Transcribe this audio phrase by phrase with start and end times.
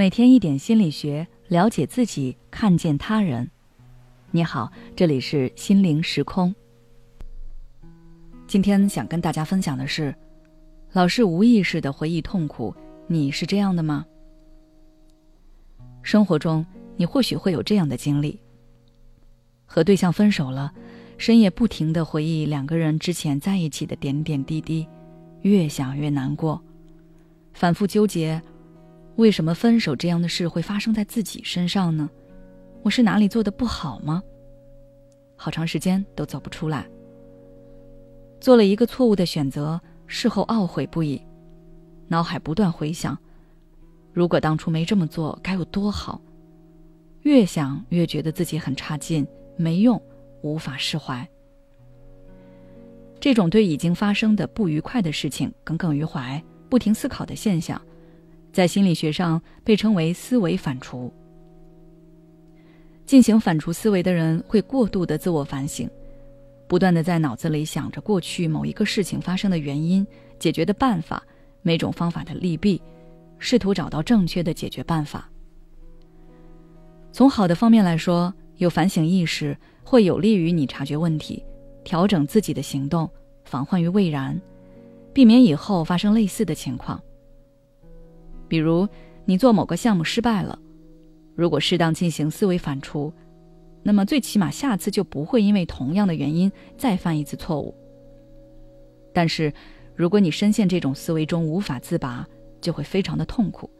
[0.00, 3.50] 每天一点心理学，了解自己，看见他人。
[4.30, 6.54] 你好，这里是心灵时空。
[8.46, 10.14] 今天想跟大家分享的是，
[10.94, 12.74] 老是无意识的回忆痛苦，
[13.08, 14.06] 你是这样的吗？
[16.02, 16.64] 生活中，
[16.96, 18.40] 你或许会有这样的经历：
[19.66, 20.72] 和对象分手了，
[21.18, 24.88] 深夜不停的回忆两个人之前在一起的点点滴滴，
[25.42, 26.58] 越想越难过，
[27.52, 28.40] 反复纠结。
[29.16, 32.08] 为什么分手这样的事会发生在自己身上呢？
[32.82, 34.22] 我是哪里做的不好吗？
[35.36, 36.86] 好长时间都走不出来。
[38.40, 41.20] 做了一个错误的选择，事后懊悔不已，
[42.08, 43.18] 脑海不断回想，
[44.12, 46.20] 如果当初没这么做该有多好。
[47.22, 50.00] 越想越觉得自己很差劲，没用，
[50.40, 51.28] 无法释怀。
[53.20, 57.78] 这种对已经发生的不愉快的事情耿耿于怀、不停思考的现象。
[58.52, 61.10] 在心理学上被称为思维反刍。
[63.06, 65.88] 进行反刍思维的人会过度的自我反省，
[66.68, 70.06] 不断的在脑子里想着过去某一个事情发生的原因、
[70.38, 71.22] 解决的办法、
[71.62, 72.80] 每种方法的利弊，
[73.38, 75.28] 试图找到正确的解决办法。
[77.10, 81.44] 从好的方面来说，有反省意识会有利于你察觉问题，
[81.82, 83.10] 调整自己的行动，
[83.44, 84.40] 防患于未然，
[85.12, 87.02] 避免以后发生类似的情况。
[88.50, 88.88] 比如，
[89.24, 90.58] 你做某个项目失败了，
[91.36, 93.12] 如果适当进行思维反刍，
[93.84, 97.72] 那么最起码下次就不会因为同样的原因再犯一次错误。
[99.14, 99.52] 但是，
[99.94, 102.26] 如果你深陷这种思维中无法自拔，
[102.60, 103.70] 就会非常的痛苦。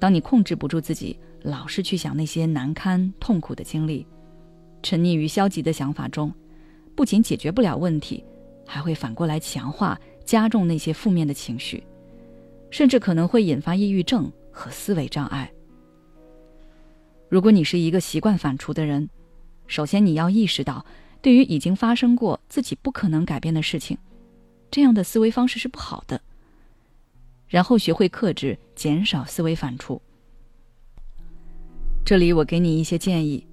[0.00, 4.04] 当你控制不住自己，老是去想那些难堪、痛苦的经历，
[4.82, 6.34] 沉溺于消极的想法中，
[6.96, 8.24] 不仅解决不了问题，
[8.66, 11.84] 还会反过来强化、加重那些负面的情绪。
[12.70, 15.50] 甚至可能会引发抑郁症和思维障碍。
[17.28, 19.08] 如果你是一个习惯反刍的人，
[19.66, 20.84] 首先你要意识到，
[21.20, 23.98] 对于已经发生过自己不可能改变的事情，
[24.70, 26.20] 这样的思维方式是不好的。
[27.48, 30.00] 然后学会克制，减少思维反刍。
[32.04, 33.44] 这里我给你一些建议，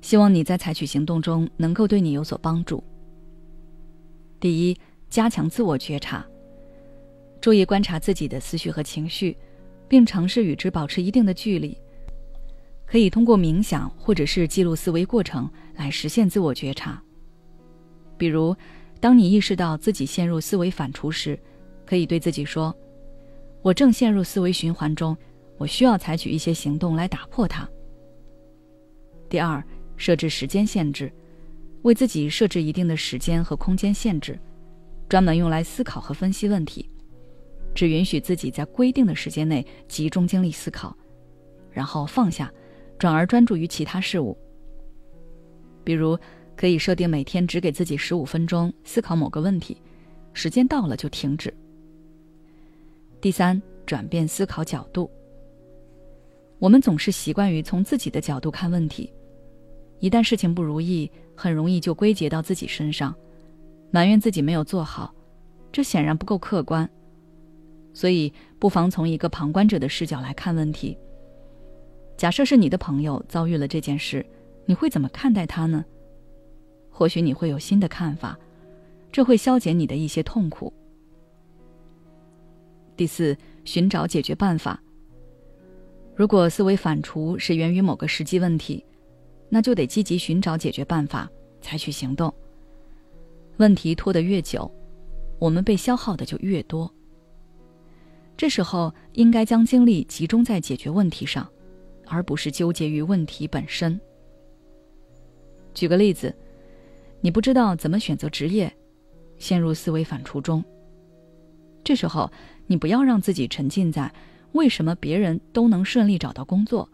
[0.00, 2.82] 希望你在采取行动中能够对你有所帮助。
[4.38, 4.76] 第一，
[5.10, 6.24] 加强自我觉察。
[7.40, 9.36] 注意观察自己的思绪和情绪，
[9.88, 11.76] 并尝试与之保持一定的距离。
[12.86, 17.02] 可以通过冥想或者是记录思维过程来实现自我觉察。
[18.18, 18.54] 比如，
[19.00, 21.38] 当你意识到自己陷入思维反刍时，
[21.86, 22.76] 可以对自己说
[23.62, 25.16] ：“我正陷入思维循环中，
[25.56, 27.66] 我需要采取一些行动来打破它。”
[29.30, 29.64] 第二，
[29.96, 31.10] 设置时间限制，
[31.82, 34.38] 为自己设置一定的时间和空间限制，
[35.08, 36.90] 专门用来思考和分析问题。
[37.74, 40.96] 只允许自己在规定的时间内集中精力思考，
[41.70, 42.52] 然后放下，
[42.98, 44.36] 转而专注于其他事物。
[45.82, 46.18] 比如，
[46.56, 49.80] 可以设定每天只给自己十五分钟思考某个问题，
[50.32, 51.52] 时间到了就停止。
[53.20, 55.10] 第三，转变思考角度。
[56.58, 59.10] 我们总是习惯于从自己的角度看问题，
[60.00, 63.14] 一旦事情不如意，很容易就归结到自己身上，
[63.90, 65.14] 埋怨自己没有做好，
[65.72, 66.88] 这显然不够客观。
[68.00, 70.96] 所以，不妨从一个旁观者的视角来看问题。
[72.16, 74.24] 假设是你的朋友遭遇了这件事，
[74.64, 75.84] 你会怎么看待他呢？
[76.88, 78.38] 或许你会有新的看法，
[79.12, 80.72] 这会消减你的一些痛苦。
[82.96, 84.82] 第四，寻找解决办法。
[86.16, 88.82] 如果思维反刍是源于某个实际问题，
[89.50, 91.30] 那就得积极寻找解决办法，
[91.60, 92.32] 采取行动。
[93.58, 94.74] 问题拖得越久，
[95.38, 96.90] 我们被消耗的就越多。
[98.40, 101.46] 这时候应该将精力集中在解决问题上，
[102.06, 104.00] 而不是纠结于问题本身。
[105.74, 106.34] 举个例子，
[107.20, 108.74] 你不知道怎么选择职业，
[109.36, 110.64] 陷入思维反刍中。
[111.84, 112.32] 这时候，
[112.66, 114.10] 你不要让自己沉浸在
[114.52, 116.88] 为什么别人都能顺利找到工作，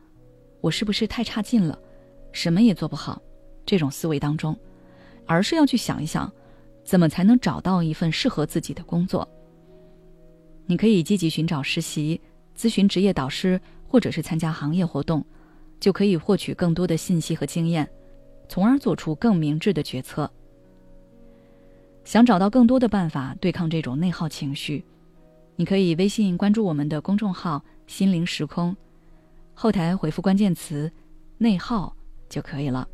[0.60, 1.78] 我是不是太差劲了，
[2.32, 3.22] 什么也做不好
[3.64, 4.58] 这种思维当中，
[5.26, 6.28] 而是要去想一想，
[6.82, 9.28] 怎么才能找到一份适合自己的工作。
[10.66, 12.20] 你可以积极寻找实习、
[12.56, 15.24] 咨询职业导师，或者是参加行业活动，
[15.78, 17.88] 就可以获取更多的信息和经验，
[18.48, 20.30] 从而做出更明智的决策。
[22.04, 24.84] 想找到更多的办法对抗这种内耗情绪，
[25.56, 28.76] 你可以微信关注我们的公众号“心灵时空”，
[29.54, 30.90] 后台回复关键词
[31.38, 31.96] “内耗”
[32.28, 32.88] 就可以了。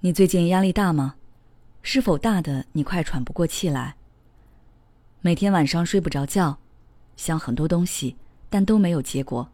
[0.00, 1.14] 你最近压力大吗？
[1.82, 3.94] 是否大的你快喘不过气来？
[5.26, 6.58] 每天晚上睡不着觉，
[7.16, 8.14] 想很多东西，
[8.50, 9.48] 但都没有结果。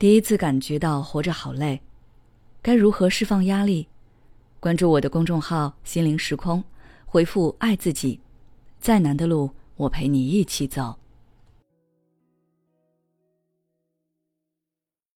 [0.00, 1.80] 第一次感觉到活着好累，
[2.60, 3.86] 该如何释放压力？
[4.58, 6.64] 关注我的公众号“心灵时空”，
[7.06, 8.18] 回复“爱自己”，
[8.80, 10.98] 再难的路我陪你一起走。